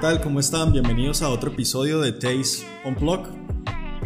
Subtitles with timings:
[0.00, 0.22] tal?
[0.22, 0.72] ¿Cómo están?
[0.72, 3.20] Bienvenidos a otro episodio de Taste Unplug.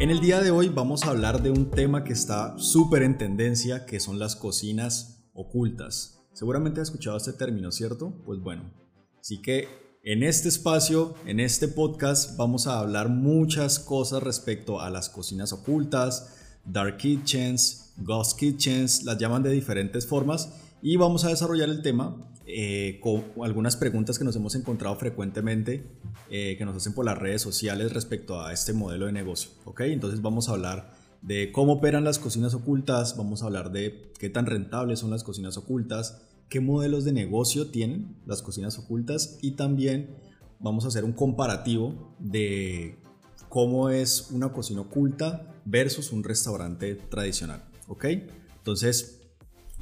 [0.01, 3.17] En el día de hoy vamos a hablar de un tema que está súper en
[3.17, 6.19] tendencia, que son las cocinas ocultas.
[6.33, 8.13] Seguramente has escuchado este término, ¿cierto?
[8.27, 8.73] Pues bueno,
[9.21, 9.69] así que
[10.03, 15.53] en este espacio, en este podcast, vamos a hablar muchas cosas respecto a las cocinas
[15.53, 21.81] ocultas, dark kitchens, ghost kitchens, las llaman de diferentes formas y vamos a desarrollar el
[21.81, 22.15] tema
[22.45, 25.87] eh, con algunas preguntas que nos hemos encontrado frecuentemente
[26.29, 29.51] eh, que nos hacen por las redes sociales respecto a este modelo de negocio.
[29.65, 29.81] ¿ok?
[29.81, 30.93] Entonces vamos a hablar
[31.23, 35.25] de cómo operan las cocinas ocultas, vamos a hablar de qué tan rentables son las
[35.25, 36.21] cocinas ocultas,
[36.51, 40.11] qué modelos de negocio tienen las cocinas ocultas y también
[40.61, 42.99] vamos a hacer un comparativo de
[43.49, 47.65] cómo es una cocina oculta versus un restaurante tradicional.
[47.89, 48.05] ¿Ok?
[48.59, 49.24] Entonces,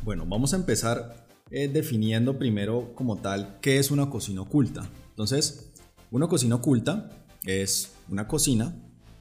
[0.05, 4.89] bueno, vamos a empezar eh, definiendo primero como tal qué es una cocina oculta.
[5.11, 5.73] Entonces,
[6.11, 7.11] una cocina oculta
[7.45, 8.75] es una cocina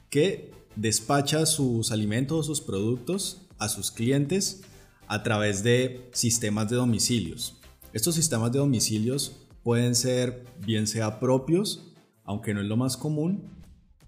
[0.09, 4.61] que despacha sus alimentos sus productos a sus clientes
[5.07, 7.59] a través de sistemas de domicilios.
[7.93, 13.43] Estos sistemas de domicilios pueden ser bien sea propios, aunque no es lo más común,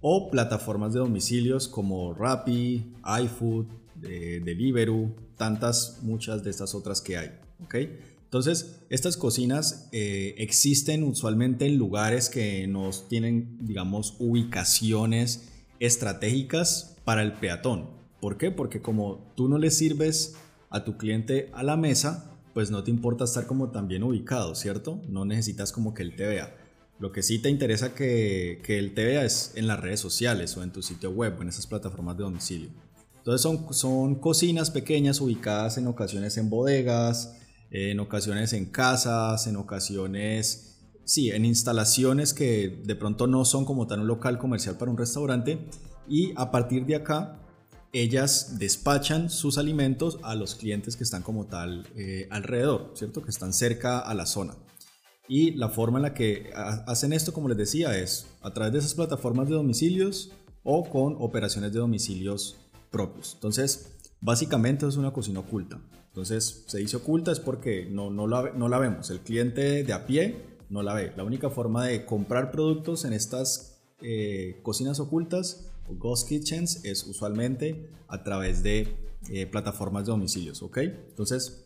[0.02, 7.32] o plataformas de domicilios como Rappi, iFood, Deliveroo, tantas, muchas de estas otras que hay.
[7.64, 8.00] ¿okay?
[8.34, 15.50] Entonces, estas cocinas eh, existen usualmente en lugares que nos tienen, digamos, ubicaciones
[15.80, 17.92] estratégicas para el peatón.
[18.20, 18.50] ¿Por qué?
[18.50, 20.36] Porque como tú no le sirves
[20.72, 24.56] a tu cliente a la mesa, pues no te importa estar como tan bien ubicado,
[24.56, 25.00] ¿cierto?
[25.08, 26.58] No necesitas como que él te vea.
[27.00, 30.58] Lo que sí te interesa que, que él te vea es en las redes sociales
[30.58, 32.70] o en tu sitio web o en esas plataformas de domicilio.
[33.24, 37.38] Entonces son, son cocinas pequeñas ubicadas en ocasiones en bodegas,
[37.72, 43.88] en ocasiones en casas, en ocasiones, sí, en instalaciones que de pronto no son como
[43.88, 45.58] tan un local comercial para un restaurante
[46.06, 47.40] y a partir de acá
[47.94, 53.24] ellas despachan sus alimentos a los clientes que están como tal eh, alrededor, ¿cierto?
[53.24, 54.58] Que están cerca a la zona.
[55.30, 58.80] Y la forma en la que hacen esto, como les decía, es a través de
[58.80, 60.32] esas plataformas de domicilios
[60.64, 62.58] o con operaciones de domicilios
[62.94, 63.34] propios.
[63.34, 65.82] Entonces, básicamente es una cocina oculta.
[66.08, 69.10] Entonces, se dice oculta es porque no, no, la, no la vemos.
[69.10, 71.12] El cliente de a pie no la ve.
[71.18, 77.04] La única forma de comprar productos en estas eh, cocinas ocultas o ghost kitchens es
[77.06, 78.96] usualmente a través de
[79.30, 80.78] eh, plataformas de domicilios, ¿ok?
[80.78, 81.66] Entonces,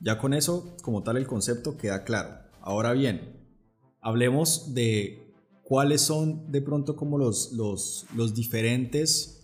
[0.00, 2.38] ya con eso, como tal, el concepto queda claro.
[2.60, 3.36] Ahora bien,
[4.00, 5.34] hablemos de
[5.64, 9.37] cuáles son de pronto como los, los, los diferentes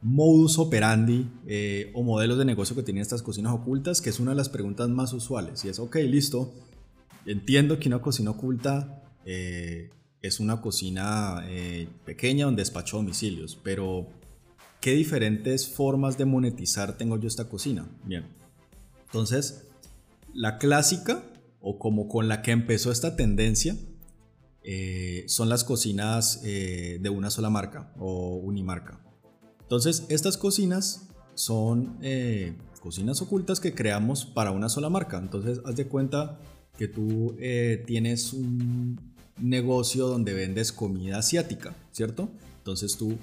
[0.00, 4.30] modus operandi eh, o modelos de negocio que tienen estas cocinas ocultas, que es una
[4.30, 5.64] de las preguntas más usuales.
[5.64, 6.54] Y es, ok, listo,
[7.26, 9.90] entiendo que una cocina oculta eh,
[10.22, 14.08] es una cocina eh, pequeña donde despacho domicilios, pero
[14.80, 17.88] ¿qué diferentes formas de monetizar tengo yo esta cocina?
[18.04, 18.26] Bien,
[19.06, 19.68] entonces,
[20.32, 21.24] la clásica,
[21.60, 23.76] o como con la que empezó esta tendencia,
[25.26, 29.00] son las cocinas de una sola marca o unimarca.
[29.68, 35.18] Entonces, estas cocinas son eh, cocinas ocultas que creamos para una sola marca.
[35.18, 36.40] Entonces, haz de cuenta
[36.78, 38.98] que tú eh, tienes un
[39.38, 42.30] negocio donde vendes comida asiática, ¿cierto?
[42.56, 43.18] Entonces tú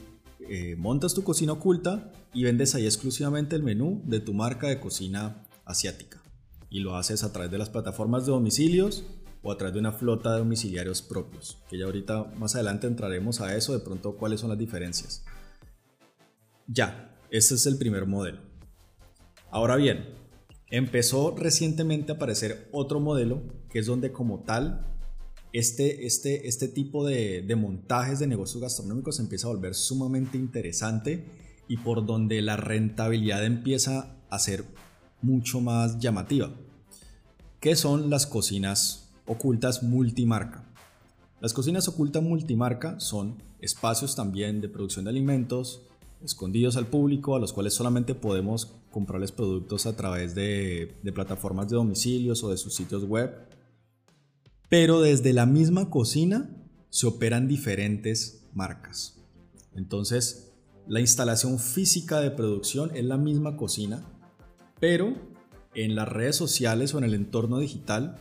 [0.47, 4.79] eh, montas tu cocina oculta y vendes ahí exclusivamente el menú de tu marca de
[4.79, 6.21] cocina asiática.
[6.69, 9.03] Y lo haces a través de las plataformas de domicilios
[9.41, 13.41] o a través de una flota de domiciliarios propios, que ya ahorita más adelante entraremos
[13.41, 15.23] a eso, de pronto cuáles son las diferencias.
[16.67, 18.39] Ya, este es el primer modelo.
[19.51, 20.09] Ahora bien,
[20.69, 24.87] empezó recientemente a aparecer otro modelo que es donde como tal
[25.53, 31.25] este, este, este tipo de, de montajes de negocios gastronómicos empieza a volver sumamente interesante
[31.67, 34.65] y por donde la rentabilidad empieza a ser
[35.21, 36.51] mucho más llamativa,
[37.59, 40.65] que son las cocinas ocultas multimarca.
[41.41, 45.83] Las cocinas ocultas multimarca son espacios también de producción de alimentos,
[46.25, 51.75] escondidos al público, a los cuales solamente podemos comprarles productos a través de, plataformas de
[51.75, 53.33] domicilios o de sus sitios web.
[54.69, 56.49] Pero desde la misma cocina
[56.89, 59.21] se operan diferentes marcas.
[59.75, 60.53] Entonces,
[60.87, 64.03] la instalación física de producción es la misma cocina,
[64.79, 65.13] pero
[65.73, 68.17] en las redes sociales o en el entorno digital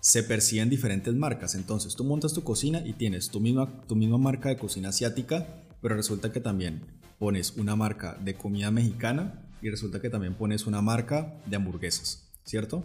[0.00, 1.54] se perciben diferentes marcas.
[1.54, 5.65] Entonces, tú montas tu cocina y tienes tu misma, tu misma marca de cocina asiática,
[5.86, 6.82] pero resulta que también
[7.16, 12.28] pones una marca de comida mexicana y resulta que también pones una marca de hamburguesas,
[12.42, 12.82] ¿cierto?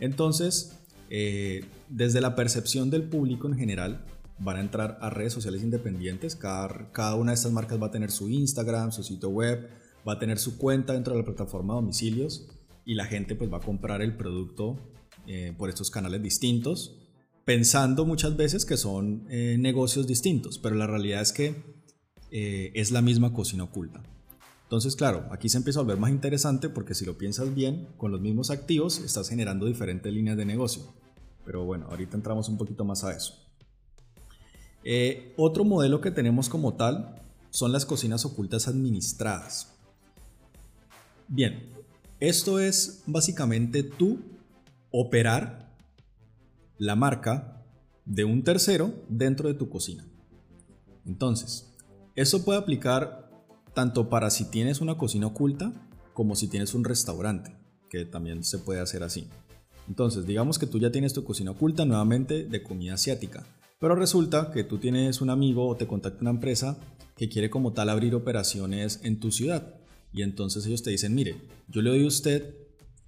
[0.00, 4.06] Entonces, eh, desde la percepción del público en general,
[4.38, 6.34] van a entrar a redes sociales independientes.
[6.34, 9.68] Cada, cada una de estas marcas va a tener su Instagram, su sitio web,
[10.08, 12.48] va a tener su cuenta dentro de la plataforma de domicilios
[12.86, 14.78] y la gente pues va a comprar el producto
[15.26, 16.96] eh, por estos canales distintos,
[17.44, 21.79] pensando muchas veces que son eh, negocios distintos, pero la realidad es que
[22.30, 24.02] eh, es la misma cocina oculta.
[24.62, 28.12] Entonces, claro, aquí se empieza a volver más interesante porque si lo piensas bien, con
[28.12, 30.94] los mismos activos estás generando diferentes líneas de negocio.
[31.44, 33.34] Pero bueno, ahorita entramos un poquito más a eso.
[35.36, 39.72] otro modelo que tenemos como tal son las cocinas ocultas administradas.
[41.26, 41.70] Bien,
[42.20, 44.20] esto es básicamente tú
[44.90, 45.74] operar
[46.78, 47.64] la marca
[48.04, 50.04] de un tercero dentro de tu cocina.
[51.06, 51.69] Entonces,
[52.16, 53.30] eso puede aplicar
[53.74, 55.72] tanto para si tienes una cocina oculta
[56.12, 57.56] como si tienes un restaurante,
[57.88, 59.28] que también se puede hacer así.
[59.88, 63.46] Entonces, digamos que tú ya tienes tu cocina oculta nuevamente de comida asiática,
[63.78, 66.78] pero resulta que tú tienes un amigo o te contacta una empresa
[67.16, 69.74] que quiere como tal abrir operaciones en tu ciudad.
[70.12, 71.36] Y entonces ellos te dicen, mire,
[71.68, 72.54] yo le doy a usted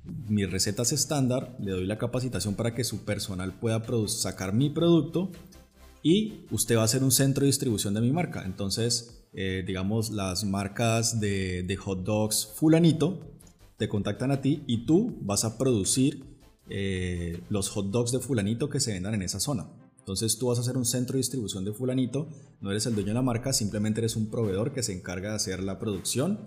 [0.05, 5.31] mis recetas estándar, le doy la capacitación para que su personal pueda sacar mi producto
[6.03, 8.43] y usted va a ser un centro de distribución de mi marca.
[8.45, 13.21] Entonces, eh, digamos, las marcas de, hot dogs fulanito
[13.77, 16.25] te contactan a ti y tú vas a producir
[16.69, 19.69] eh, los hot dogs de fulanito que se vendan en esa zona.
[19.99, 22.29] Entonces tú vas a ser un centro de distribución de fulanito,
[22.61, 25.37] no eres el dueño de la marca, simplemente eres un proveedor que se encarga de
[25.37, 26.41] hacer la producción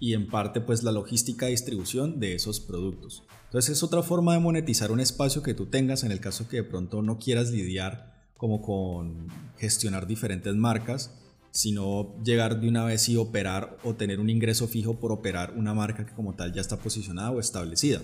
[0.00, 3.24] y en parte pues la logística y distribución de esos productos.
[3.44, 6.58] Entonces es otra forma de monetizar un espacio que tú tengas en el caso que
[6.58, 9.26] de pronto no quieras lidiar como con
[9.58, 11.12] gestionar diferentes marcas,
[11.50, 15.74] sino llegar de una vez y operar o tener un ingreso fijo por operar una
[15.74, 18.00] marca que como tal ya está posicionada o establecida.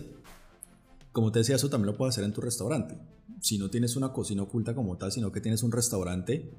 [1.13, 2.99] Como te decía, eso también lo puedes hacer en tu restaurante.
[3.41, 6.53] Si no tienes una cocina oculta como tal, sino que tienes un restaurante,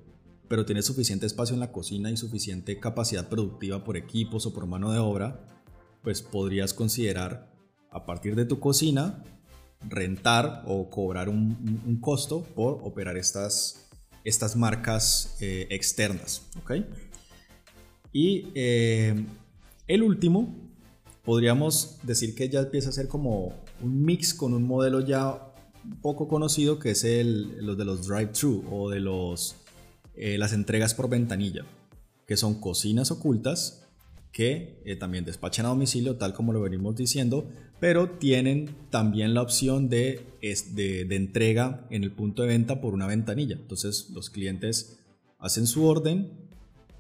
[0.48, 4.68] pero tienes suficiente espacio en la cocina y suficiente capacidad productiva por equipos o por
[4.68, 5.48] mano de obra,
[6.02, 7.54] pues podrías considerar
[7.92, 9.24] a partir de tu cocina
[9.88, 13.88] rentar o cobrar un, costo por operar estas,
[14.24, 16.44] estas marcas eh, externas.
[18.12, 19.26] Y eh,
[19.88, 20.56] el último,
[21.24, 25.42] podríamos decir que ya empieza a ser como un mix con un modelo ya
[26.02, 29.56] poco conocido que es el, los de los drive-thru o de los
[30.16, 31.66] eh, las entregas por ventanilla,
[32.26, 33.85] que son cocinas ocultas
[34.36, 37.50] que eh, también despachan a domicilio, tal como lo venimos diciendo,
[37.80, 43.08] pero tienen también la opción de, de, entrega en el punto de venta por una
[43.08, 43.56] ventanilla.
[43.56, 45.00] Entonces los clientes
[45.40, 46.34] hacen su orden,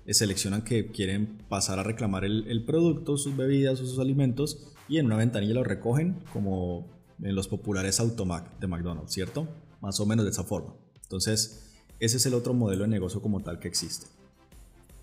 [0.05, 4.71] eh, seleccionan que quieren pasar a reclamar el, el, producto, sus bebidas o sus alimentos
[4.87, 6.87] y en una ventanilla lo recogen como
[7.21, 9.49] en los populares Automac de McDonald's, ¿cierto?
[9.81, 10.73] Más o menos de esa forma.
[11.03, 14.07] Entonces, ese es el otro modelo de negocio como tal que existe.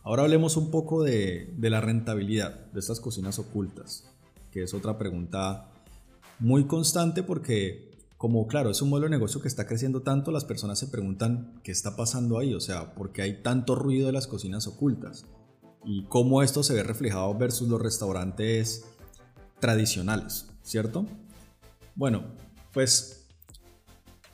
[0.05, 4.11] Ahora hablemos un poco de, la rentabilidad de estas cocinas ocultas,
[4.51, 5.71] que es otra pregunta
[6.41, 10.45] muy constante porque como claro, es un modelo de negocio que está creciendo tanto, las
[10.45, 14.13] personas se preguntan qué está pasando ahí, o sea, por qué hay tanto ruido de
[14.13, 15.25] las cocinas ocultas
[15.85, 18.85] y cómo esto se ve reflejado versus los restaurantes
[19.59, 21.05] tradicionales, ¿cierto?
[21.97, 22.23] Bueno,
[22.73, 23.27] pues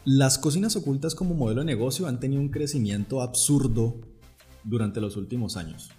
[0.04, 4.00] las cocinas ocultas como modelo de negocio han tenido un crecimiento absurdo
[4.64, 5.90] durante los últimos años.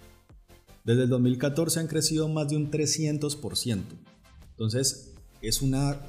[0.84, 3.82] Desde el 2014 han crecido más de un 300%.
[4.50, 6.00] Entonces es una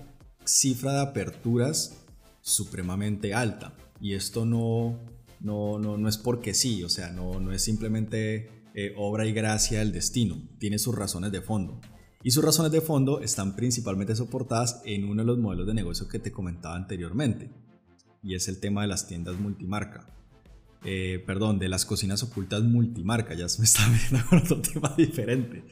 [0.46, 1.98] cifra de aperturas
[2.42, 3.74] supremamente alta.
[4.00, 5.00] Y esto no,
[5.40, 9.80] no, no, es porque sí, o sea, no, no es simplemente eh, obra y gracia
[9.80, 11.80] del destino, tiene sus razones de fondo.
[12.24, 16.08] Y sus razones de fondo están principalmente soportadas en uno de los modelos de negocio
[16.08, 17.52] que te comentaba anteriormente,
[18.24, 20.08] y es el tema de las tiendas multimarca.
[20.84, 25.64] Eh, perdón, de las cocinas ocultas multimarca, ya me está viendo con otro tema diferente.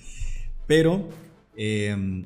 [0.67, 1.09] Pero,
[1.55, 2.25] em,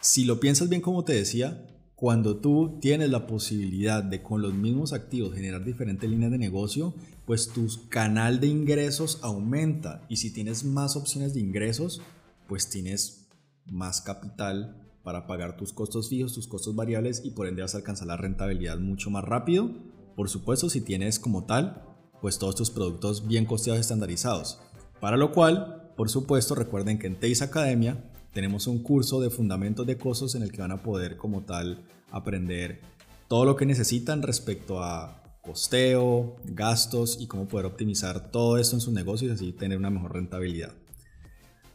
[0.00, 1.64] si lo piensas bien como te decía,
[1.94, 6.94] cuando tú tienes la posibilidad de con los mismos activos generar diferentes líneas de negocio,
[7.26, 12.00] pues tu canal de ingresos aumenta y si tienes más opciones de ingresos,
[12.46, 13.28] pues tienes
[13.66, 17.78] más capital para pagar tus costos fijos, tus costos variables y por ende vas a
[17.78, 19.72] alcanzar la rentabilidad mucho más rápido.
[20.18, 21.80] Por supuesto, si tienes como tal,
[22.20, 24.58] pues todos tus productos bien costeados estandarizados.
[24.98, 29.86] Para lo cual, por supuesto, recuerden que en Teis Academia tenemos un curso de fundamentos
[29.86, 32.80] de costos en el que van a poder como tal aprender
[33.28, 38.80] todo lo que necesitan respecto a costeo, gastos y cómo poder optimizar todo esto en
[38.80, 40.74] sus negocios y así tener una mejor rentabilidad.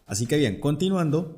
[0.05, 1.37] Así que bien, continuando,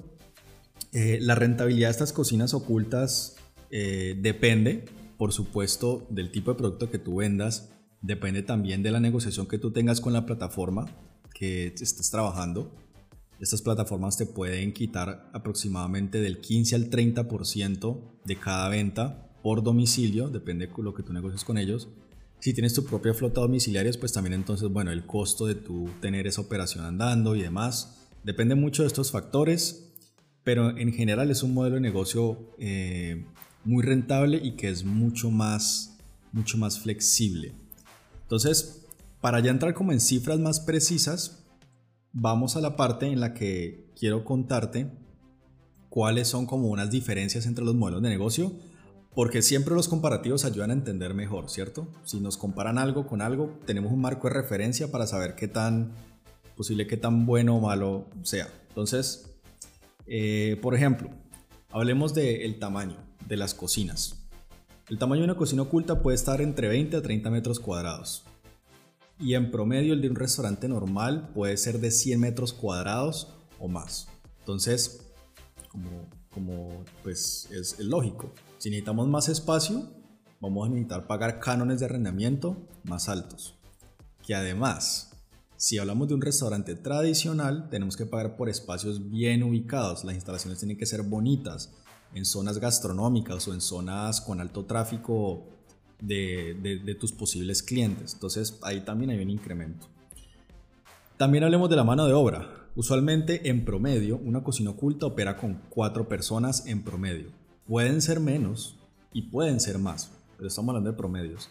[0.91, 3.35] eh, la rentabilidad de estas cocinas ocultas
[3.69, 4.85] eh, depende,
[5.17, 9.57] por supuesto, del tipo de producto que tú vendas, depende también de la negociación que
[9.57, 10.85] tú tengas con la plataforma
[11.33, 12.71] que estés trabajando.
[13.39, 20.29] Estas plataformas te pueden quitar aproximadamente del 15 al 30% de cada venta por domicilio,
[20.29, 21.89] depende de lo que tú negocies con ellos.
[22.39, 26.27] Si tienes tu propia flota domiciliaria, pues también entonces, bueno, el costo de tu tener
[26.27, 29.93] esa operación andando y demás, depende mucho de estos factores,
[30.43, 33.25] pero en general es un modelo de negocio eh,
[33.65, 35.97] muy rentable y que es mucho más,
[36.31, 37.53] mucho más flexible.
[38.21, 38.85] Entonces,
[39.19, 41.43] para ya entrar como en cifras más precisas,
[42.13, 44.87] vamos a la parte en la que quiero contarte
[45.89, 48.53] cuáles son como unas diferencias entre los modelos de negocio,
[49.13, 51.87] porque siempre los comparativos ayudan a entender mejor, ¿cierto?
[52.03, 55.93] Si nos comparan algo con algo, tenemos un marco de referencia para saber qué tan
[56.55, 58.47] posible, qué tan bueno o malo sea.
[58.69, 59.33] Entonces,
[60.05, 61.09] eh, por ejemplo,
[61.71, 64.27] hablemos del tamaño de las cocinas.
[64.89, 68.23] El tamaño de una cocina oculta puede estar entre 20 a 30 metros cuadrados
[69.19, 73.67] y en promedio el de un restaurante normal puede ser de 100 metros cuadrados o
[73.67, 74.07] más.
[74.39, 75.01] Entonces,
[76.29, 79.89] como, pues es, lógico, si necesitamos más espacio,
[80.41, 83.57] vamos a necesitar pagar cánones de arrendamiento más altos.
[84.25, 85.11] Que además,
[85.55, 90.03] si hablamos de un restaurante tradicional, tenemos que pagar por espacios bien ubicados.
[90.03, 91.73] Las instalaciones tienen que ser bonitas,
[92.15, 95.43] en zonas gastronómicas o en zonas con alto tráfico
[96.01, 98.13] de, tus posibles clientes.
[98.13, 99.87] Entonces ahí también hay un incremento.
[101.17, 102.67] También hablemos de la mano de obra.
[102.75, 107.27] Usualmente en promedio una cocina oculta opera con cuatro personas en promedio.
[107.67, 108.77] Pueden ser menos
[109.13, 111.49] y pueden ser más, pero estamos hablando de promedios.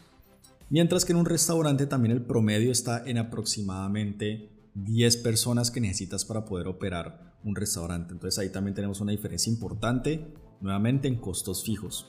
[0.70, 6.24] Mientras que en un restaurante también el promedio está en aproximadamente 10 personas que necesitas
[6.24, 8.12] para poder operar un restaurante.
[8.12, 12.06] Entonces ahí también tenemos una diferencia importante, nuevamente en costos fijos.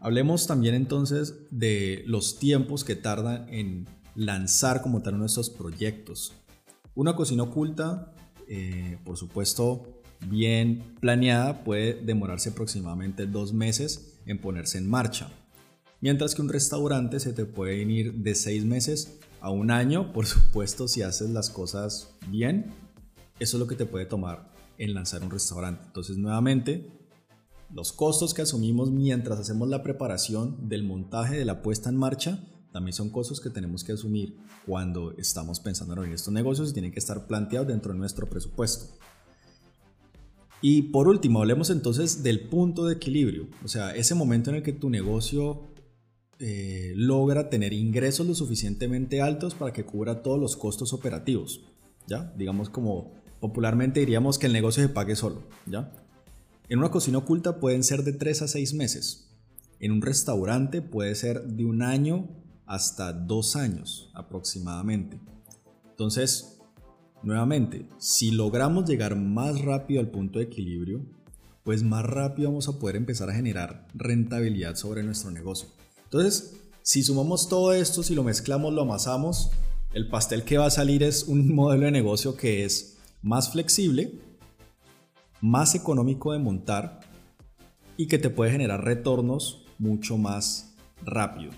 [0.00, 6.32] Hablemos también entonces de los tiempos que tardan en lanzar como tal nuestros proyectos.
[6.94, 8.14] Una cocina oculta,
[8.48, 15.28] eh, por supuesto, bien planeada, puede demorarse aproximadamente dos meses en ponerse en marcha.
[16.00, 20.26] Mientras que un restaurante se te puede ir de seis meses a un año, por
[20.26, 22.72] supuesto, si haces las cosas bien.
[23.38, 25.84] Eso es lo que te puede tomar en lanzar un restaurante.
[25.86, 26.90] Entonces, nuevamente,
[27.72, 32.44] los costos que asumimos mientras hacemos la preparación del montaje de la puesta en marcha
[32.72, 36.72] también son costos que tenemos que asumir cuando estamos pensando en abrir estos negocios y
[36.72, 38.96] tienen que estar planteados dentro de nuestro presupuesto.
[40.62, 44.62] Y por último, hablemos entonces del punto de equilibrio, o sea, ese momento en el
[44.62, 45.62] que tu negocio
[46.38, 51.62] eh, logra tener ingresos lo suficientemente altos para que cubra todos los costos operativos,
[52.06, 52.32] ¿ya?
[52.36, 55.92] Digamos como popularmente diríamos que el negocio se pague solo, ¿ya?
[56.68, 59.30] En una cocina oculta pueden ser de 3 a 6 meses.
[59.80, 62.28] En un restaurante puede ser de un año
[62.66, 65.18] hasta dos años aproximadamente.
[65.90, 66.60] Entonces,
[67.22, 71.04] nuevamente, si logramos llegar más rápido al punto de equilibrio,
[71.64, 75.68] pues más rápido vamos a poder empezar a generar rentabilidad sobre nuestro negocio.
[76.04, 79.50] Entonces, si sumamos todo esto, si lo mezclamos, lo amasamos,
[79.92, 84.20] el pastel que va a salir es un modelo de negocio que es más flexible,
[85.40, 87.00] más económico de montar
[87.96, 90.74] y que te puede generar retornos mucho más
[91.04, 91.52] rápido.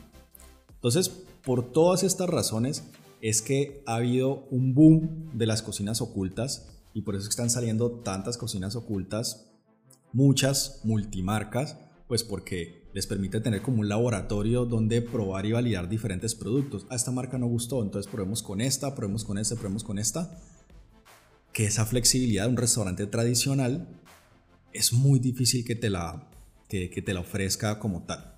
[0.74, 1.08] Entonces,
[1.44, 2.84] por todas estas razones
[3.20, 7.90] es que ha habido un boom de las cocinas ocultas y por eso están saliendo
[7.90, 9.52] tantas cocinas ocultas,
[10.12, 11.78] muchas multimarcas,
[12.08, 16.86] pues porque les permite tener como un laboratorio donde probar y validar diferentes productos.
[16.90, 20.38] A esta marca no gustó, entonces probemos con esta, probemos con esta, probemos con esta
[21.52, 23.86] que esa flexibilidad de un restaurante tradicional
[24.72, 26.28] es muy difícil que te la,
[26.68, 28.34] que, te la ofrezca como tal.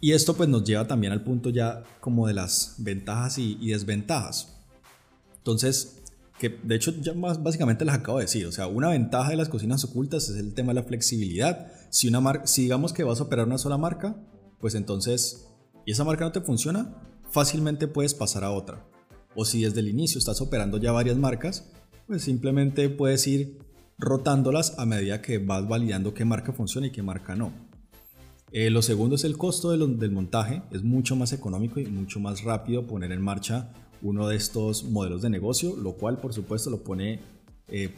[0.00, 4.56] Y esto pues nos lleva también al punto ya como de las ventajas y, desventajas.
[5.38, 6.02] Entonces,
[6.38, 9.36] que de hecho ya más básicamente las acabo de decir, o sea, una ventaja de
[9.36, 11.72] las cocinas ocultas es el tema de la flexibilidad.
[11.90, 14.16] Si, una marca, si digamos que vas a operar una sola marca,
[14.58, 15.48] pues entonces,
[15.86, 16.94] y esa marca no te funciona,
[17.30, 18.86] fácilmente puedes pasar a otra.
[19.34, 21.70] O si desde el inicio estás operando ya varias marcas,
[22.06, 23.58] pues simplemente puedes ir
[23.98, 27.52] rotándolas a medida que vas validando qué marca funciona y qué marca no.
[28.52, 30.62] Eh, lo segundo es el costo del montaje.
[30.72, 33.72] Es mucho más económico y mucho más rápido poner en marcha
[34.02, 37.20] uno de estos modelos de negocio, lo cual por supuesto lo pone
[37.68, 37.90] eh,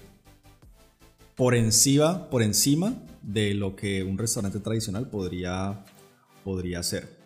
[1.37, 5.85] por, encima, por encima de lo que un restaurante tradicional podría,
[6.45, 7.22] podría hacer.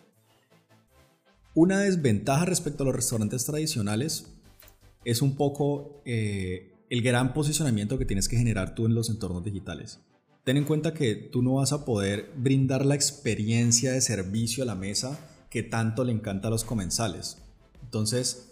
[1.57, 4.27] Una desventaja respecto a los restaurantes tradicionales
[5.03, 9.43] es un poco eh, el gran posicionamiento que tienes que generar tú en los entornos
[9.43, 9.99] digitales.
[10.43, 14.67] Ten en cuenta que tú no vas a poder brindar la experiencia de servicio a
[14.67, 15.17] la mesa
[15.49, 17.39] que tanto le encanta a los comensales.
[17.81, 18.51] Entonces,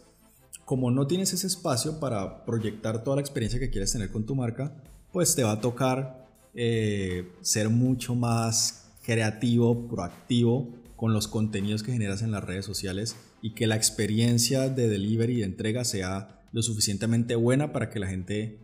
[0.66, 4.34] como no tienes ese espacio para proyectar toda la experiencia que quieres tener con tu
[4.34, 4.82] marca,
[5.12, 11.92] pues te va a tocar eh, ser mucho más creativo, proactivo con los contenidos que
[11.92, 16.42] generas en las redes sociales y que la experiencia de delivery y de entrega sea
[16.52, 18.60] lo suficientemente buena para que la gente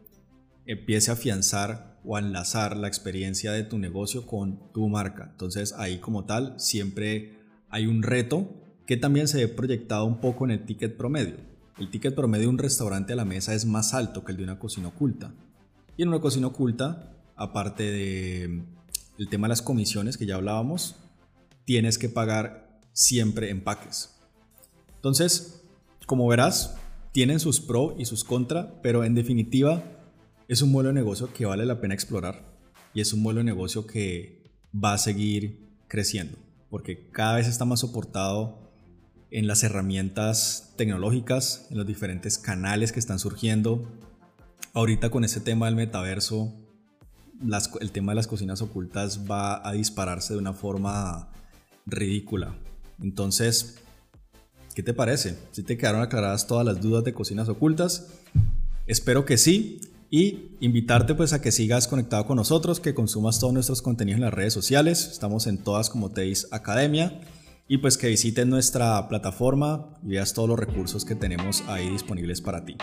[0.66, 5.30] empiece a afianzar o a enlazar la experiencia de tu negocio con tu marca.
[5.32, 7.38] Entonces ahí como tal siempre
[7.70, 8.50] hay un reto
[8.86, 11.36] que también se ve proyectado un poco en el ticket promedio.
[11.78, 14.44] El ticket promedio de un restaurante a la mesa es más alto que el de
[14.44, 15.34] una cocina oculta.
[15.98, 18.64] Y en una cocina oculta, aparte de
[19.18, 20.96] el tema de las comisiones que ya hablábamos,
[21.72, 24.20] tienes que pagar siempre empaques.
[24.98, 25.64] Entonces,
[26.06, 26.76] como verás,
[27.14, 29.82] tienen sus pros y sus contra, pero en definitiva
[30.50, 32.44] es un modelo de negocio que vale la pena explorar
[32.94, 36.38] y es un modelo de negocio que va a seguir creciendo,
[36.70, 38.70] porque cada vez está más soportado
[39.30, 43.90] en las herramientas tecnológicas, en los diferentes canales que están surgiendo.
[44.74, 46.54] Ahorita con este tema del metaverso,
[47.80, 51.30] el tema de las cocinas ocultas va a dispararse de una forma
[51.86, 52.56] ridícula.
[53.02, 53.78] Entonces,
[54.76, 55.38] ¿qué te parece?
[55.52, 58.08] ¿Si te quedaron aclaradas todas las dudas de cocinas ocultas?
[58.88, 59.82] Espero que sí.
[60.14, 64.26] Y invitarte pues a que sigas conectado con nosotros, que consumas todos nuestros contenidos en
[64.26, 65.08] las redes sociales.
[65.10, 67.22] Estamos en todas como Teis Academia.
[67.70, 72.42] Y pues que visites nuestra plataforma y veas todos los recursos que tenemos ahí disponibles
[72.42, 72.76] para ti.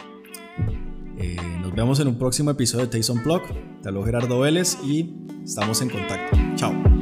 [1.19, 3.43] Eh, nos vemos en un próximo episodio de Taste on Blog.
[3.83, 5.14] Te hablo Gerardo Vélez y
[5.45, 6.38] estamos en contacto.
[6.57, 6.98] Chao.